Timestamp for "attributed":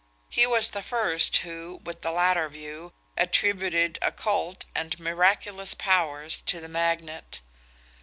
3.15-3.99